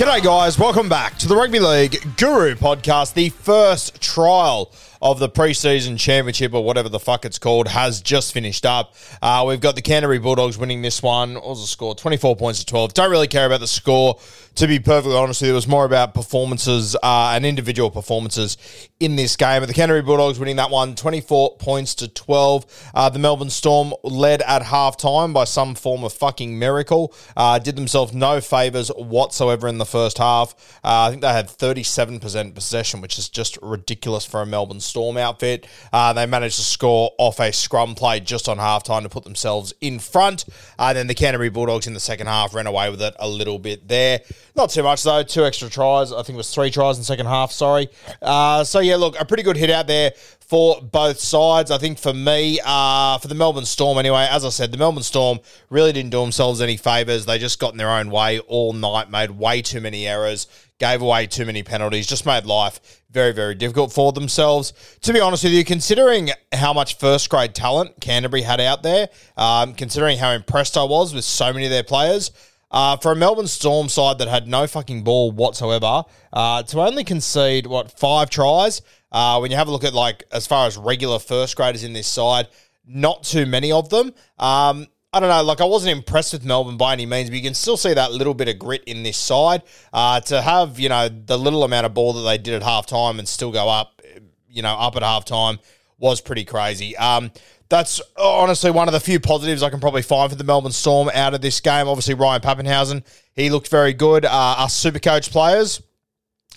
[0.00, 0.58] G'day, guys.
[0.58, 3.12] Welcome back to the Rugby League Guru podcast.
[3.12, 8.32] The first trial of the preseason championship, or whatever the fuck it's called, has just
[8.32, 8.94] finished up.
[9.22, 11.34] Uh, we've got the Canterbury Bulldogs winning this one.
[11.34, 11.94] What was the score?
[11.94, 12.94] 24 points to 12.
[12.94, 14.18] Don't really care about the score,
[14.56, 15.52] to be perfectly honest with you.
[15.52, 18.58] It was more about performances uh, and individual performances
[18.98, 19.62] in this game.
[19.62, 22.90] But the Canterbury Bulldogs winning that one 24 points to 12.
[22.94, 27.14] Uh, the Melbourne Storm led at half time by some form of fucking miracle.
[27.36, 30.54] Uh, did themselves no favours whatsoever in the first half.
[30.84, 35.16] Uh, I think they had 37% possession, which is just ridiculous for a Melbourne Storm
[35.16, 35.66] outfit.
[35.92, 39.72] Uh, they managed to score off a scrum play just on halftime to put themselves
[39.80, 40.44] in front.
[40.78, 43.58] Uh, then the Canterbury Bulldogs in the second half ran away with it a little
[43.58, 44.20] bit there.
[44.54, 45.22] Not too much though.
[45.22, 46.12] Two extra tries.
[46.12, 47.52] I think it was three tries in the second half.
[47.52, 47.88] Sorry.
[48.20, 50.12] Uh, so yeah, look, a pretty good hit out there
[50.50, 51.70] for both sides.
[51.70, 55.04] I think for me, uh, for the Melbourne Storm anyway, as I said, the Melbourne
[55.04, 55.38] Storm
[55.70, 57.24] really didn't do themselves any favours.
[57.24, 60.48] They just got in their own way all night, made way too many errors,
[60.80, 62.80] gave away too many penalties, just made life
[63.10, 64.72] very, very difficult for themselves.
[65.02, 69.08] To be honest with you, considering how much first grade talent Canterbury had out there,
[69.36, 72.32] um, considering how impressed I was with so many of their players,
[72.70, 77.04] uh, for a Melbourne Storm side that had no fucking ball whatsoever, uh, to only
[77.04, 78.82] concede, what, five tries?
[79.12, 81.92] Uh, when you have a look at, like, as far as regular first graders in
[81.92, 82.46] this side,
[82.86, 84.12] not too many of them.
[84.38, 87.42] Um, I don't know, like, I wasn't impressed with Melbourne by any means, but you
[87.42, 89.62] can still see that little bit of grit in this side.
[89.92, 93.18] Uh, to have, you know, the little amount of ball that they did at halftime
[93.18, 94.00] and still go up,
[94.48, 95.58] you know, up at halftime
[95.98, 96.96] was pretty crazy.
[96.96, 97.32] Um,
[97.68, 101.10] that's honestly one of the few positives I can probably find for the Melbourne Storm
[101.12, 101.88] out of this game.
[101.88, 103.04] Obviously, Ryan Papenhuyzen,
[103.34, 104.24] he looked very good.
[104.24, 105.82] Uh, us super coach players,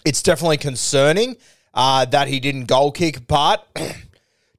[0.06, 1.38] it's definitely concerning
[1.74, 3.68] uh, that he didn't goal kick, but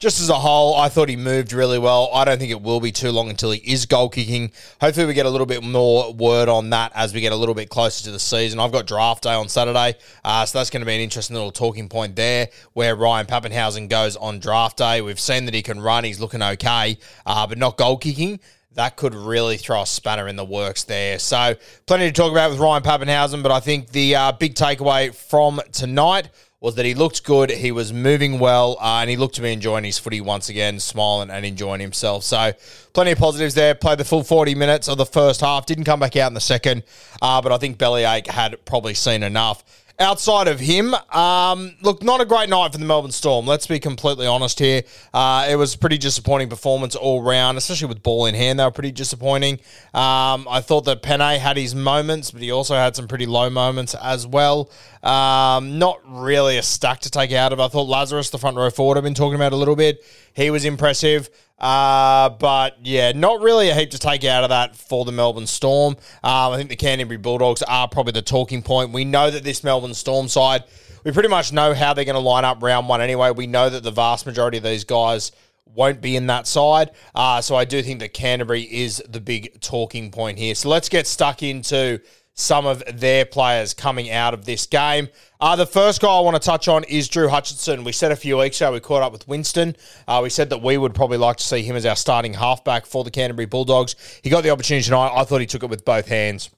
[0.04, 2.10] just as a whole, I thought he moved really well.
[2.12, 4.53] I don't think it will be too long until he is goal kicking.
[4.78, 7.54] Hopefully, we get a little bit more word on that as we get a little
[7.54, 8.60] bit closer to the season.
[8.60, 11.50] I've got draft day on Saturday, uh, so that's going to be an interesting little
[11.50, 15.00] talking point there where Ryan Papenhuyzen goes on draft day.
[15.00, 18.41] We've seen that he can run, he's looking okay, uh, but not goal kicking
[18.75, 21.20] that could really throw a spanner in the works there.
[21.20, 21.54] So,
[21.87, 25.60] plenty to talk about with Ryan Papenhuyzen, but I think the uh, big takeaway from
[25.70, 26.28] tonight
[26.64, 29.52] was that he looked good, he was moving well, uh, and he looked to be
[29.52, 32.25] enjoying his footy once again, smiling and enjoying himself.
[32.25, 32.54] So,
[32.94, 33.75] plenty of positives there.
[33.75, 36.41] Played the full 40 minutes of the first half, didn't come back out in the
[36.41, 36.82] second,
[37.20, 39.62] uh, but I think Bellyache had probably seen enough.
[40.00, 43.46] Outside of him, um, look, not a great night for the Melbourne Storm.
[43.46, 44.82] Let's be completely honest here.
[45.12, 48.58] Uh, it was a pretty disappointing performance all round, especially with ball in hand.
[48.58, 49.61] They were pretty disappointing.
[49.94, 53.49] Um, I thought that Penne had his moments, but he also had some pretty low
[53.50, 54.69] moments as well.
[55.05, 57.61] Um, not really a stack to take out of.
[57.61, 60.05] I thought Lazarus, the front row forward, I've been talking about a little bit.
[60.35, 61.31] He was impressive.
[61.59, 65.47] Uh, but yeah, not really a heap to take out of that for the Melbourne
[65.47, 65.95] Storm.
[66.23, 68.93] Um, I think the Canterbury Bulldogs are probably the talking point.
[68.93, 70.65] We know that this Melbourne Storm side,
[71.05, 73.31] we pretty much know how they're going to line up round one anyway.
[73.31, 75.33] We know that the vast majority of these guys
[75.67, 76.91] won't be in that side.
[77.15, 80.55] Uh, so I do think that Canterbury is the big talking point here.
[80.55, 82.01] So let's get stuck into
[82.34, 85.08] some of their players coming out of this game.
[85.40, 87.84] Uh, the first guy I want to touch on is Drew Hutchison.
[87.84, 89.76] We said a few weeks ago we caught up with Winston.
[90.08, 92.86] Uh, we said that we would probably like to see him as our starting halfback
[92.86, 93.94] for the Canterbury Bulldogs.
[94.22, 95.12] He got the opportunity tonight.
[95.14, 96.50] I thought he took it with both hands.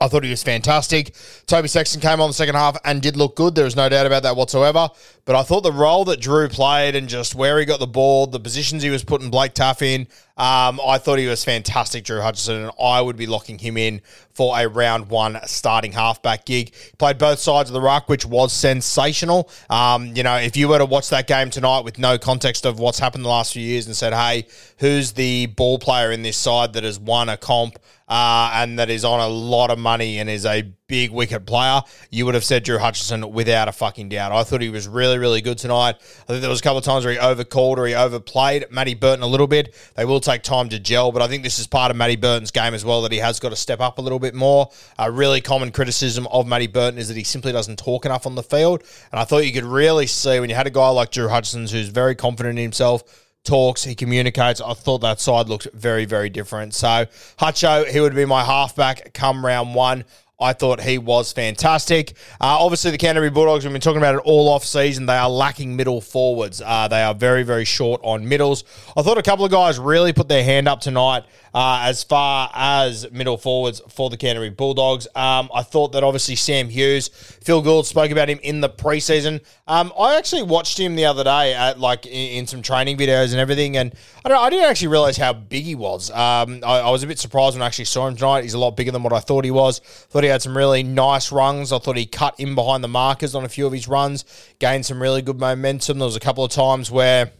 [0.00, 1.14] I thought he was fantastic.
[1.46, 3.54] Toby Sexton came on the second half and did look good.
[3.54, 4.90] There is no doubt about that whatsoever.
[5.24, 8.26] But I thought the role that Drew played and just where he got the ball,
[8.26, 10.08] the positions he was putting Blake Taaffe in,
[10.38, 14.02] um, I thought he was fantastic, Drew Hutchison, and I would be locking him in
[14.34, 16.74] for a round one starting halfback gig.
[16.98, 19.48] Played both sides of the ruck, which was sensational.
[19.70, 22.78] Um, you know, if you were to watch that game tonight with no context of
[22.78, 24.46] what's happened the last few years and said, hey,
[24.78, 27.78] who's the ball player in this side that has won a comp?
[28.08, 31.82] uh, and that is on a lot of money and is a big wicket player,
[32.10, 34.30] you would have said Drew Hutchison without a fucking doubt.
[34.30, 35.96] I thought he was really, really good tonight.
[35.98, 38.94] I think there was a couple of times where he overcalled or he overplayed Matty
[38.94, 39.74] Burton a little bit.
[39.96, 42.52] They will take time to gel, but I think this is part of Matty Burton's
[42.52, 44.70] game as well that he has got to step up a little bit more.
[44.98, 48.36] A really common criticism of Matty Burton is that he simply doesn't talk enough on
[48.36, 51.10] the field, and I thought you could really see when you had a guy like
[51.10, 53.02] Drew Hutchison who's very confident in himself
[53.46, 54.60] talks, he communicates.
[54.60, 56.74] I thought that side looked very, very different.
[56.74, 57.06] So
[57.38, 60.04] Hutcho, he would be my halfback come round one.
[60.38, 62.10] I thought he was fantastic.
[62.38, 65.06] Uh, obviously, the Canterbury Bulldogs, we've been talking about it all off season.
[65.06, 66.60] They are lacking middle forwards.
[66.60, 68.64] Uh, they are very, very short on middles.
[68.98, 71.24] I thought a couple of guys really put their hand up tonight
[71.56, 75.06] uh, as far as middle forwards for the Canterbury Bulldogs.
[75.14, 79.42] Um, I thought that obviously Sam Hughes, Phil Gould spoke about him in the preseason.
[79.66, 83.30] Um, I actually watched him the other day at like in, in some training videos
[83.30, 83.94] and everything, and
[84.26, 86.10] I, I didn't actually realize how big he was.
[86.10, 88.44] Um, I, I, was a bit surprised when I actually saw him tonight.
[88.44, 89.78] He's a lot bigger than what I thought he was.
[89.78, 91.72] Thought he had some really nice runs.
[91.72, 94.24] I thought he cut in behind the markers on a few of his runs,
[94.58, 95.98] gained some really good momentum.
[95.98, 97.30] There was a couple of times where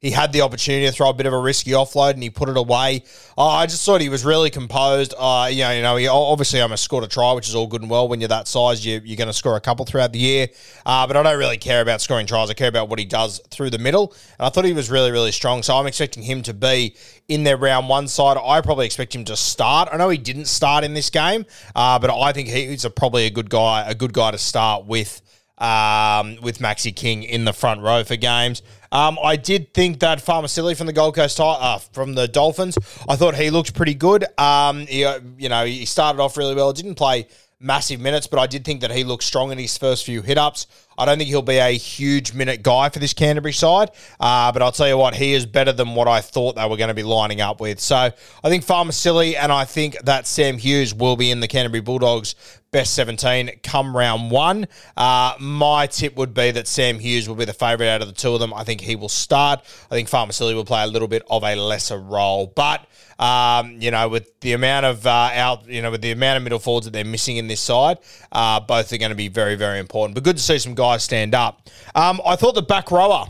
[0.00, 2.48] he had the opportunity to throw a bit of a risky offload and he put
[2.48, 3.02] it away.
[3.36, 5.12] Uh, I just thought he was really composed.
[5.18, 7.66] Uh, you know, you know, he obviously almost a score to try, which is all
[7.66, 8.06] good and well.
[8.06, 10.48] When you're that size, you, you're going to score a couple throughout the year.
[10.86, 12.48] Uh, but I don't really care about scoring tries.
[12.48, 14.14] I care about what he does through the middle.
[14.38, 15.64] And I thought he was really, really strong.
[15.64, 16.94] So I'm expecting him to be
[17.26, 18.36] in their round one side.
[18.40, 19.88] I probably expect him to start.
[19.90, 21.44] I know he didn't start in this game,
[21.74, 24.86] uh, but I think he's a, probably a good guy, a good guy to start
[24.86, 25.22] with
[25.58, 28.62] um, with Maxi King in the front row for games.
[28.90, 32.78] Um, I did think that Silly from the Gold Coast, uh, from the Dolphins,
[33.08, 34.24] I thought he looked pretty good.
[34.38, 36.72] Um, he, uh, you know, he started off really well.
[36.72, 37.26] Didn't play
[37.60, 40.38] massive minutes, but I did think that he looked strong in his first few hit
[40.38, 40.66] ups.
[40.98, 43.90] I don't think he'll be a huge minute guy for this Canterbury side,
[44.20, 46.76] uh, but I'll tell you what, he is better than what I thought they were
[46.76, 47.80] going to be lining up with.
[47.80, 51.48] So I think Farmer Silly and I think that Sam Hughes will be in the
[51.48, 52.34] Canterbury Bulldogs
[52.70, 54.66] best 17 come round one.
[54.96, 58.14] Uh, my tip would be that Sam Hughes will be the favourite out of the
[58.14, 58.52] two of them.
[58.52, 59.60] I think he will start.
[59.90, 62.86] I think Farmer Silly will play a little bit of a lesser role, but
[63.18, 66.44] um, you know, with the amount of uh, out, you know, with the amount of
[66.44, 67.98] middle forwards that they're missing in this side,
[68.30, 70.14] uh, both are going to be very, very important.
[70.14, 71.68] But good to see some guys stand up.
[71.94, 73.26] Um, I thought the back rower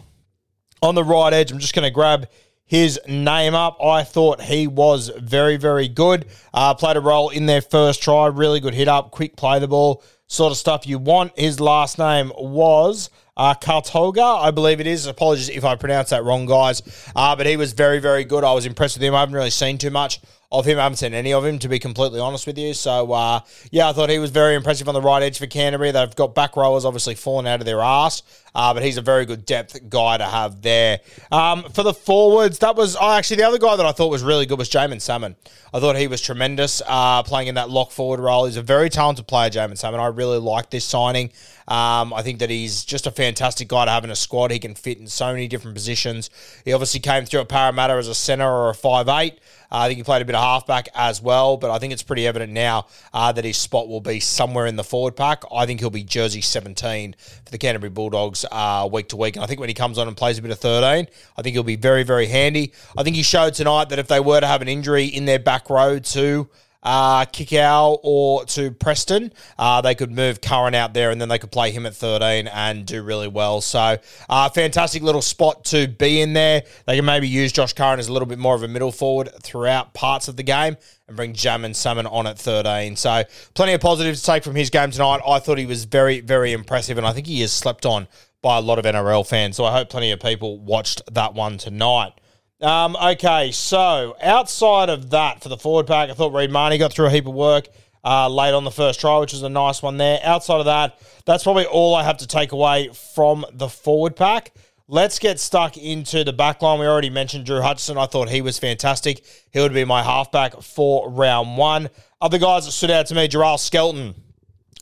[0.80, 1.50] on the right edge.
[1.50, 2.28] I'm just going to grab
[2.64, 3.82] his name up.
[3.82, 6.26] I thought he was very, very good.
[6.54, 8.26] Uh, played a role in their first try.
[8.26, 11.36] Really good hit up, quick play the ball, sort of stuff you want.
[11.36, 15.06] His last name was uh, I believe it is.
[15.06, 16.82] Apologies if I pronounce that wrong, guys.
[17.14, 18.44] Uh, but he was very, very good.
[18.44, 19.14] I was impressed with him.
[19.14, 20.20] I haven't really seen too much
[20.50, 20.78] of him.
[20.78, 22.72] I haven't seen any of him, to be completely honest with you.
[22.72, 23.40] So, uh,
[23.70, 25.90] yeah, I thought he was very impressive on the right edge for Canterbury.
[25.90, 28.22] They've got back rowers obviously falling out of their ass,
[28.54, 31.00] uh, but he's a very good depth guy to have there.
[31.30, 34.22] Um, for the forwards, that was oh, actually the other guy that I thought was
[34.22, 35.36] really good was Jaeman Salmon.
[35.74, 38.46] I thought he was tremendous uh, playing in that lock forward role.
[38.46, 40.00] He's a very talented player, Jaeman Salmon.
[40.00, 41.30] I really like this signing.
[41.68, 44.50] Um, I think that he's just a fantastic guy to have in a squad.
[44.50, 46.28] He can fit in so many different positions.
[46.64, 49.38] He obviously came through at Parramatta as a centre or a five eight.
[49.70, 52.02] Uh, I think he played a bit of halfback as well, but I think it's
[52.02, 55.44] pretty evident now uh, that his spot will be somewhere in the forward pack.
[55.52, 59.36] I think he'll be jersey 17 for the Canterbury Bulldogs uh, week to week.
[59.36, 61.06] And I think when he comes on and plays a bit of 13,
[61.36, 62.72] I think he'll be very, very handy.
[62.96, 65.38] I think he showed tonight that if they were to have an injury in their
[65.38, 66.48] back row too,
[66.82, 71.38] uh, Kikau or to Preston, uh, they could move Curran out there and then they
[71.38, 73.60] could play him at 13 and do really well.
[73.60, 76.62] So, uh, fantastic little spot to be in there.
[76.86, 79.30] They can maybe use Josh Curran as a little bit more of a middle forward
[79.42, 80.76] throughout parts of the game
[81.08, 82.96] and bring Jaeman Salmon on at 13.
[82.96, 85.20] So, plenty of positives to take from his game tonight.
[85.26, 88.06] I thought he was very, very impressive, and I think he is slept on
[88.40, 89.56] by a lot of NRL fans.
[89.56, 92.12] So, I hope plenty of people watched that one tonight.
[92.60, 96.92] Um, okay, so outside of that for the forward pack, I thought Reed Mahoney got
[96.92, 97.68] through a heap of work
[98.04, 100.18] uh, late on the first try, which was a nice one there.
[100.24, 104.52] Outside of that, that's probably all I have to take away from the forward pack.
[104.88, 106.80] Let's get stuck into the back line.
[106.80, 107.96] We already mentioned Drew Hutchison.
[107.96, 109.24] I thought he was fantastic.
[109.52, 111.90] He would be my halfback for round one.
[112.20, 114.14] Other guys that stood out to me, Jeral Skelton.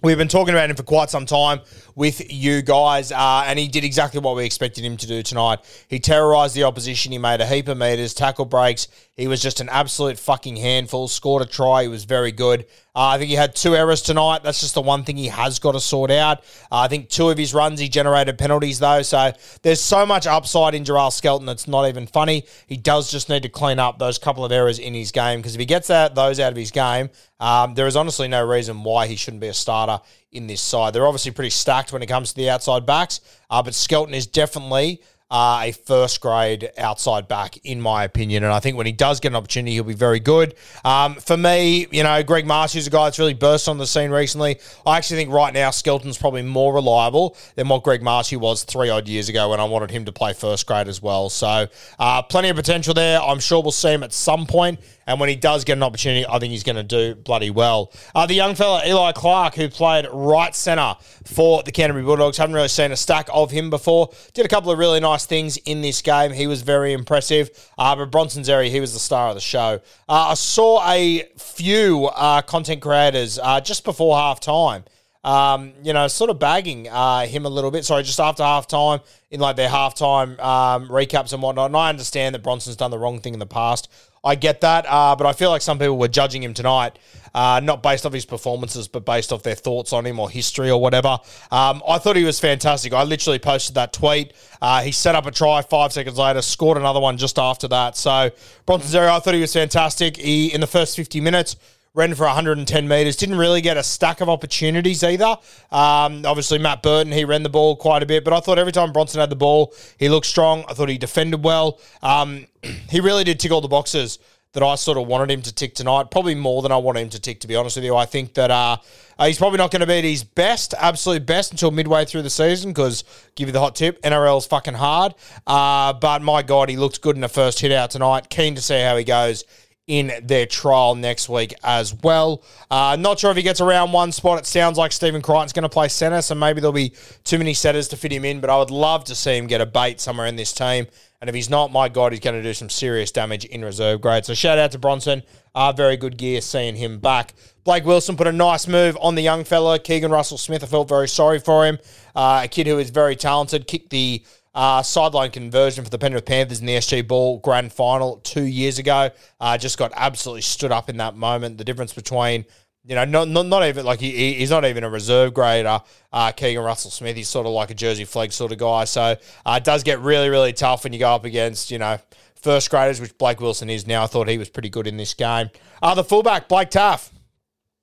[0.02, 1.60] We've been talking about him for quite some time
[1.96, 5.60] with you guys, uh, and he did exactly what we expected him to do tonight.
[5.88, 7.10] He terrorized the opposition.
[7.10, 8.86] He made a heap of meters, tackle breaks.
[9.16, 11.08] He was just an absolute fucking handful.
[11.08, 11.82] Scored a try.
[11.82, 12.66] He was very good.
[12.94, 14.42] Uh, I think he had two errors tonight.
[14.42, 16.40] That's just the one thing he has got to sort out.
[16.70, 20.26] Uh, I think two of his runs he generated penalties though, so there's so much
[20.26, 21.48] upside in Jeral Skelton.
[21.48, 22.44] It's not even funny.
[22.66, 25.54] He does just need to clean up those couple of errors in his game because
[25.54, 27.08] if he gets that those out of his game,
[27.40, 30.00] um, there is honestly no reason why he shouldn't be a starter
[30.32, 30.92] in this side.
[30.92, 34.26] They're obviously pretty stacked when it comes to the outside backs, uh, but Skelton is
[34.26, 38.44] definitely uh, a first grade outside back, in my opinion.
[38.44, 40.54] And I think when he does get an opportunity, he'll be very good.
[40.84, 43.86] Um, for me, you know, Greg Marzhew is a guy that's really burst on the
[43.86, 44.60] scene recently.
[44.86, 48.88] I actually think right now Skelton's probably more reliable than what Greg Marzhew was three
[48.88, 51.28] odd years ago when I wanted him to play first grade as well.
[51.28, 51.66] So
[51.98, 53.20] uh, plenty of potential there.
[53.20, 54.78] I'm sure we'll see him at some point.
[55.08, 57.92] And when he does get an opportunity, I think he's going to do bloody well.
[58.12, 62.56] Uh, the young fella, Eli Clark, who played right centre for the Canterbury Bulldogs, haven't
[62.56, 64.10] really seen a stack of him before.
[64.34, 66.32] Did a couple of really nice things in this game.
[66.32, 67.50] He was very impressive.
[67.78, 69.80] Uh, but Bronson Xerri, he was the star of the show.
[70.08, 74.84] Uh, I saw a few uh, content creators uh, just before half time.
[75.24, 77.84] Um, you know, sort of bagging uh, him a little bit.
[77.84, 81.66] Sorry, just after half time in like their halftime um, recaps and whatnot.
[81.66, 83.90] And I understand that Bronson's done the wrong thing in the past.
[84.26, 86.98] I get that, uh, but I feel like some people were judging him tonight,
[87.32, 90.68] uh, not based off his performances, but based off their thoughts on him or history
[90.68, 91.18] or whatever.
[91.50, 92.92] Um, I thought he was fantastic.
[92.92, 94.32] I literally posted that tweet.
[94.60, 97.96] Uh, he set up a try five seconds later, scored another one just after that.
[97.96, 98.30] So
[98.66, 100.16] Bronson Xerri, I thought he was fantastic.
[100.16, 101.56] He in the first fifty minutes
[101.96, 103.16] ran for 110 metres.
[103.16, 105.38] Didn't really get a stack of opportunities either.
[105.72, 108.72] Um, obviously, Matt Burton, he ran the ball quite a bit, but I thought every
[108.72, 110.64] time Bronson had the ball, he looked strong.
[110.68, 111.80] I thought he defended well.
[112.02, 112.46] Um,
[112.90, 114.18] he really did tick all the boxes
[114.52, 116.10] that I sort of wanted him to tick tonight.
[116.10, 117.96] Probably more than I wanted him to tick, to be honest with you.
[117.96, 118.76] I think that uh,
[119.18, 122.22] uh, he's probably not going to be at his best, absolute best, until midway through
[122.22, 125.14] the season because, give you the hot tip, NRL's fucking hard.
[125.46, 128.28] Uh, but my God, he looked good in the first hit out tonight.
[128.28, 129.44] Keen to see how he goes
[129.86, 132.42] in their trial next week as well.
[132.70, 134.38] Uh, not sure if he gets around one spot.
[134.38, 136.92] It sounds like Stephen Crichton's going to play centre, so maybe there'll be
[137.24, 139.60] too many setters to fit him in, but I would love to see him get
[139.60, 140.86] a bait somewhere in this team.
[141.20, 144.00] And if he's not, my God, he's going to do some serious damage in reserve
[144.02, 144.26] grade.
[144.26, 145.22] So shout out to Bronson.
[145.54, 147.32] Uh, very good gear seeing him back.
[147.64, 149.78] Blake Wilson put a nice move on the young fella.
[149.78, 151.78] Keagan Russell Smith, I felt very sorry for him.
[152.14, 154.22] Uh, a kid who is very talented, kicked the
[154.56, 158.78] uh, sideline conversion for the Penrith Panthers in the SG Ball grand final two years
[158.78, 159.10] ago.
[159.38, 161.58] Uh, just got absolutely stood up in that moment.
[161.58, 162.46] The difference between,
[162.82, 166.32] you know, not, not, not even like he, he's not even a reserve grader, uh,
[166.32, 167.16] Keagan Russell Smith.
[167.16, 168.84] He's sort of like a Jersey Flegg sort of guy.
[168.86, 171.98] So uh, it does get really, really tough when you go up against, you know,
[172.34, 174.04] first graders, which Blake Wilson is now.
[174.04, 175.50] I thought he was pretty good in this game.
[175.82, 177.10] Uh, the fullback, Blake Taaffe.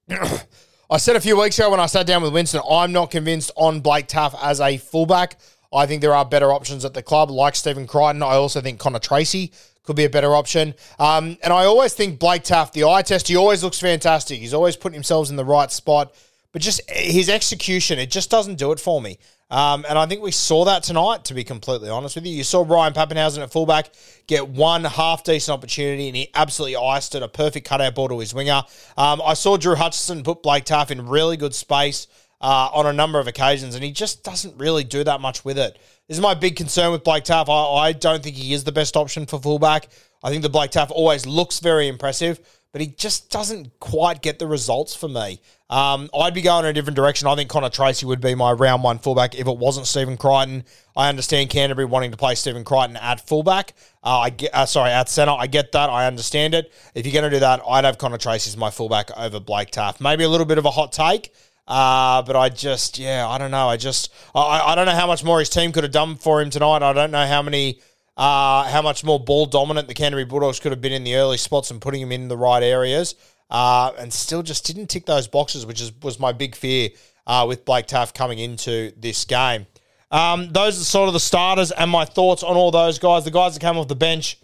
[0.90, 3.52] I said a few weeks ago when I sat down with Winston, I'm not convinced
[3.56, 5.40] on Blake Taaffe as a fullback.
[5.74, 8.24] I think there are better options at the club, like Stephen Crichton.
[8.24, 9.52] I also think Connor Tracey
[9.84, 10.74] could be a better option.
[11.00, 14.40] Um, and I always think Blake Taaffe, the eye test, he always looks fantastic.
[14.40, 16.14] He's always putting himself in the right spot.
[16.54, 19.18] But just his execution, it just doesn't do it for me.
[19.50, 22.34] Um, and I think we saw that tonight, to be completely honest with you.
[22.34, 23.90] You saw Ryan Papenhuyzen at fullback
[24.26, 28.20] get one half decent opportunity, and he absolutely iced it, a perfect cutout ball to
[28.20, 28.64] his winger.
[28.98, 32.08] Um, I saw Drew Hutchison put Blake Taaffe in really good space
[32.44, 35.58] uh, on a number of occasions, and he just doesn't really do that much with
[35.58, 35.80] it.
[36.08, 37.50] This is my big concern with Blake Taaffe.
[37.50, 39.88] I, I don't think he is the best option for fullback.
[40.22, 42.42] I think the Blake Taaffe always looks very impressive,
[42.74, 45.40] but he just doesn't quite get the results for me.
[45.70, 47.30] Um, I'd be going in a different direction.
[47.30, 50.66] I think Connor Tracey would be my round one fullback if it wasn't Stephen Crichton.
[50.98, 53.74] I understand Canterbury wanting to play Stephen Crichton at fullback.
[54.04, 55.34] Uh, I get, uh, sorry, at centre.
[55.38, 55.90] I get that.
[55.90, 56.74] I understand it.
[56.94, 59.72] If you're going to do that, I'd have Connor Tracey as my fullback over Blake
[59.72, 60.02] Taaffe.
[60.02, 61.34] Maybe a little bit of a hot take.
[61.68, 63.70] Uh, but I just, yeah, I don't know.
[63.70, 66.42] I just, I, I don't know how much more his team could have done for
[66.42, 66.84] him tonight.
[66.84, 67.80] I don't know how many,
[68.18, 71.38] uh, how much more ball dominant the Canterbury Bulldogs could have been in the early
[71.38, 73.16] spots and putting him in the right areas.
[73.50, 76.90] Uh, and still just didn't tick those boxes, which is was my big fear
[77.28, 79.68] uh, with Blake Taaffe coming into this game.
[80.12, 83.26] Um, those are sort of the starters and my thoughts on all those guys.
[83.26, 84.38] The guys that came off the bench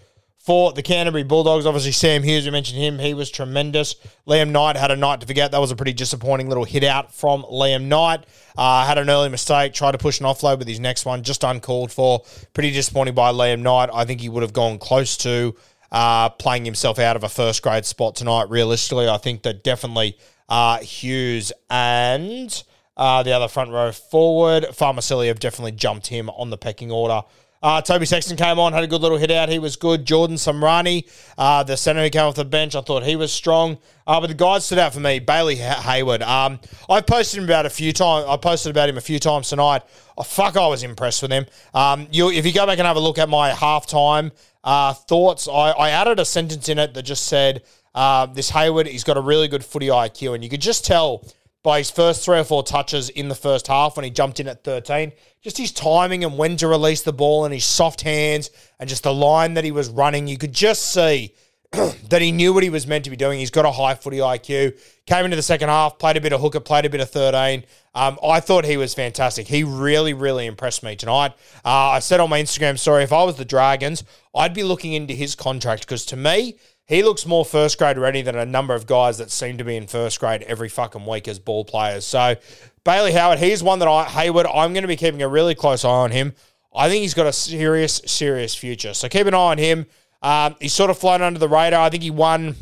[0.50, 1.68] for the Canterbury Bulldogs.
[1.68, 2.98] Obviously, Sam Hughes, we mentioned him.
[2.98, 3.94] He was tremendous.
[4.27, 5.51] Liam Knight had a night to forget.
[5.51, 8.25] That was a pretty disappointing little hit out from Liam Knight.
[8.58, 11.44] Uh, had an early mistake, tried to push an offload with his next one, just
[11.44, 12.24] uncalled for.
[12.56, 13.91] Pretty disappointing by Liam Knight.
[13.94, 15.56] I think he would have gone close to
[15.91, 19.08] uh, playing himself out of a first grade spot tonight, realistically.
[19.08, 20.18] I think that definitely
[20.50, 22.63] uh, Hughes and
[22.98, 27.22] uh, the other front row forward, Farmacelli have definitely jumped him on the pecking order
[27.62, 29.50] Uh, Toby Sexton came on, had a good little hit out.
[29.50, 30.06] He was good.
[30.06, 33.78] Jordan Samrani, uh, the centre who came off the bench, I thought he was strong.
[34.08, 35.20] Uh, but the guys stood out for me.
[35.20, 36.24] Bailey Hayward.
[36.24, 38.25] Um, I've posted him about a few times.
[38.30, 39.84] I posted about him a few times tonight.
[40.18, 41.46] Oh, fuck, I was impressed with him.
[41.74, 44.32] Um, you, if you go back and have a look at my halftime
[44.63, 47.63] uh, thoughts, I, I added a sentence in it that just said,
[47.94, 51.25] uh, "This Hayward, he's got a really good footy IQ," and you could just tell
[51.62, 54.48] by his first three or four touches in the first half when he jumped in
[54.48, 55.12] at 13.
[55.42, 58.50] Just his timing and when to release the ball and his soft hands
[58.80, 60.28] and just the line that he was running.
[60.28, 61.34] You could just see
[61.72, 63.39] that he knew what he was meant to be doing.
[63.39, 64.80] He's got a high footy IQ.
[65.06, 67.63] Came into the second half, played a bit of hooker, played a bit of 13.
[67.94, 69.48] Um, I thought he was fantastic.
[69.48, 71.34] He really, really impressed me tonight.
[71.63, 74.94] Uh, I said on my Instagram story, if I was the Dragons, I'd be looking
[74.94, 76.56] into his contract because to me,
[76.89, 79.77] he looks more first grade ready than a number of guys that seem to be
[79.77, 82.03] in first grade every fucking week as ball players.
[82.03, 82.36] So
[82.84, 85.86] Bailey Howard, he's one that I Hayward, I'm going to be keeping a really close
[85.86, 86.34] eye on him.
[86.75, 88.96] I think he's got a serious, serious future.
[88.96, 89.86] So keep an eye on him.
[90.24, 91.86] Um, he's sort of flown under the radar.
[91.86, 92.55] I think he won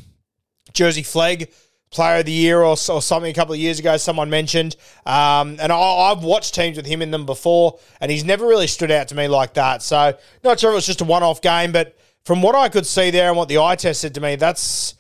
[0.74, 1.50] Jersey Flegg
[1.90, 3.96] Player of the Year or, or something a couple of years ago.
[3.96, 8.26] Someone mentioned, um, and I, have watched teams with him in them before, and he's
[8.26, 9.82] never really stood out to me like that.
[9.82, 12.86] So not sure if it was just a one-off game, but from what I could
[12.86, 14.96] see there and what the eye test said to me, that's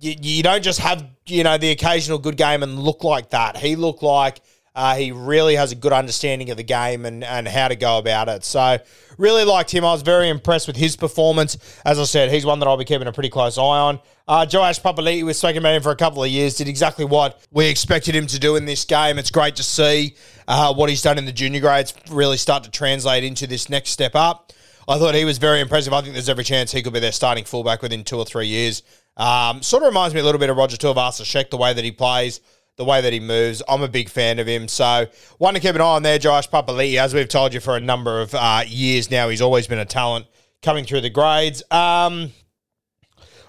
[0.00, 3.58] you, you don't just have you know the occasional good game and look like that.
[3.58, 4.40] He looked like
[4.74, 7.98] uh, he really has a good understanding of the game and, and how to go
[7.98, 8.42] about it.
[8.42, 8.78] So,
[9.18, 9.84] really liked him.
[9.84, 11.58] I was very impressed with his performance.
[11.84, 14.00] As I said, he's one that I'll be keeping a pretty close eye on.
[14.26, 17.46] Uh, Joash Papali'i, we've spoken about him for a couple of years, did exactly what
[17.50, 19.18] we expected him to do in this game.
[19.18, 20.16] It's great to see
[20.48, 23.90] uh, what he's done in the junior grades really start to translate into this next
[23.90, 24.54] step up.
[24.88, 25.92] I thought he was very impressive.
[25.92, 28.46] I think there's every chance he could be their starting fullback within two or three
[28.46, 28.82] years.
[29.16, 31.92] Um, sort of reminds me a little bit of Roger Tuivasa-Sheck, the way that he
[31.92, 32.40] plays,
[32.76, 33.62] the way that he moves.
[33.68, 34.68] I'm a big fan of him.
[34.68, 35.06] So,
[35.38, 36.98] one to keep an eye on there, Josh Papali'i.
[36.98, 39.84] As we've told you for a number of uh, years now, he's always been a
[39.84, 40.26] talent
[40.62, 41.62] coming through the grades.
[41.70, 42.32] Um,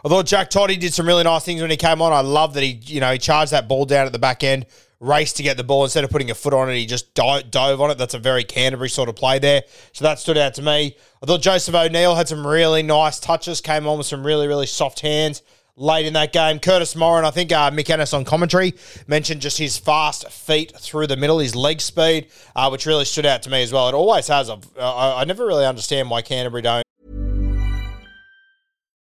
[0.05, 2.11] I thought Jack Toddy did some really nice things when he came on.
[2.11, 4.65] I love that he, you know, he charged that ball down at the back end,
[5.03, 6.75] raced to get the ball instead of putting a foot on it.
[6.75, 7.97] He just dove, on it.
[7.97, 9.63] That's a very Canterbury sort of play there.
[9.91, 10.95] So that stood out to me.
[11.21, 13.61] I thought Joseph O'Neill had some really nice touches.
[13.61, 15.41] Came on with some really really soft hands
[15.75, 16.59] late in that game.
[16.59, 18.73] Curtis Moran, I think uh, Mick Ennis on commentary
[19.07, 23.25] mentioned just his fast feet through the middle, his leg speed, uh, which really stood
[23.25, 23.89] out to me as well.
[23.89, 24.49] It always has.
[24.49, 26.82] I, I never really understand why Canterbury don't.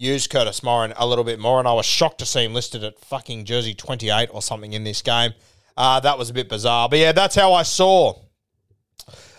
[0.00, 2.82] Use Curtis Moran a little bit more and I was shocked to see him listed
[2.82, 5.34] at fucking jersey 28 or something in this game.
[5.76, 6.88] Uh, that was a bit bizarre.
[6.88, 8.18] But yeah, that's how I saw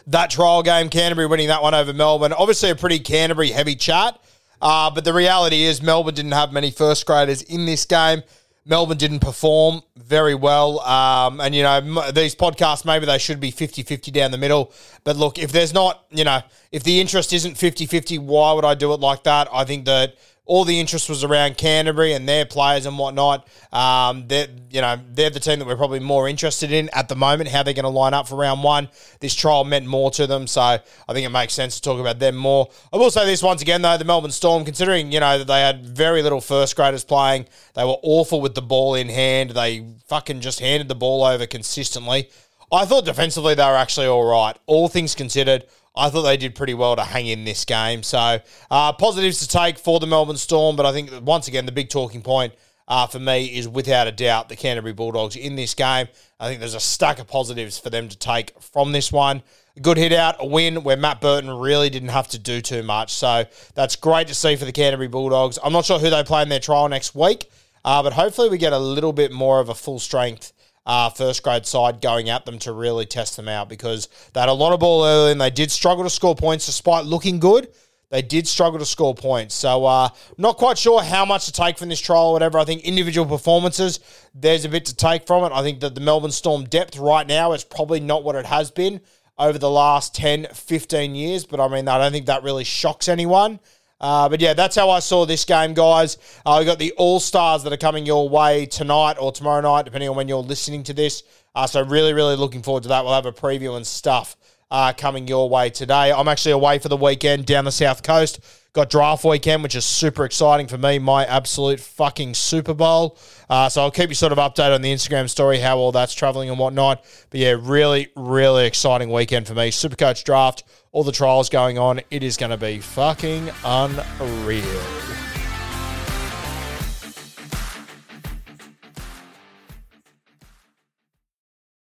[0.06, 2.32] that trial game, Canterbury winning that one over Melbourne.
[2.32, 4.20] Obviously, a pretty Canterbury heavy chat.
[4.62, 8.22] Uh, but the reality is, Melbourne didn't have many first graders in this game.
[8.64, 10.80] Melbourne didn't perform very well.
[10.82, 14.72] Um, and, you know, these podcasts, maybe they should be 50 50 down the middle.
[15.04, 18.66] But look, if there's not, you know, if the interest isn't 50 50, why would
[18.66, 19.48] I do it like that?
[19.52, 20.16] I think that
[20.52, 23.48] all the interest was around Canterbury and their players and whatnot.
[23.72, 27.16] Um, they're, you know, they're the team that we're probably more interested in at the
[27.16, 28.90] moment, how they're going to line up for round one.
[29.22, 30.82] This trial meant more to them, so I
[31.14, 32.70] think it makes sense to talk about them more.
[32.92, 35.62] I will say this once again, though, the Melbourne Storm, considering, you know, that they
[35.62, 39.52] had very little first graders playing, they were awful with the ball in hand.
[39.52, 42.30] They fucking just handed the ball over consistently.
[42.74, 44.58] I thought defensively they were actually all right.
[44.66, 48.04] All things considered, I thought they did pretty well to hang in this game.
[48.04, 51.72] So uh, positives to take for the Melbourne Storm, but I think once again the
[51.72, 52.54] big talking point
[52.88, 56.08] uh, for me is without a doubt the Canterbury Bulldogs in this game.
[56.40, 59.44] I think there's a stack of positives for them to take from this one.
[59.78, 62.84] A good hit out, a win where Matt Burton really didn't have to do too
[62.84, 63.14] much.
[63.14, 65.60] So that's great to see for the Canterbury Bulldogs.
[65.64, 67.50] I'm not sure who they play in their trial next week,
[67.86, 70.52] uh, but hopefully we get a little bit more of a full strength
[70.86, 74.50] uh, first grade side going at them to really test them out because they had
[74.50, 77.68] a lot of ball early and they did struggle to score points despite looking good.
[78.10, 79.56] They did struggle to score points.
[79.56, 82.60] So, uh, not quite sure how much to take from this trial or whatever.
[82.60, 84.02] I think individual performances,
[84.36, 85.56] there's a bit to take from it.
[85.56, 88.70] I think that the Melbourne Storm depth right now is probably not what it has
[88.70, 89.00] been
[89.38, 91.46] over the last 10, 15 years.
[91.46, 93.62] But I mean, I don't think that really shocks anyone.
[94.02, 96.18] Uh, but yeah, that's how I saw this game, guys.
[96.46, 99.86] Uh, we got the All Stars that are coming your way tonight or tomorrow night,
[99.86, 101.24] depending on when you're listening to this.
[101.54, 103.06] Uh, so really, really looking forward to that.
[103.06, 104.36] We'll have a preview and stuff
[104.72, 106.12] uh, coming your way today.
[106.12, 108.40] I'm actually away for the weekend down the south coast.
[108.74, 110.98] Got draft weekend, which is super exciting for me.
[110.98, 113.18] My absolute fucking Super Bowl.
[113.50, 116.14] Uh, so I'll keep you sort of updated on the Instagram story how all that's
[116.14, 117.04] traveling and whatnot.
[117.30, 119.72] But yeah, really, really exciting weekend for me.
[119.72, 122.02] Super Coach draft, all the trials going on.
[122.10, 125.21] It is going to be fucking unreal.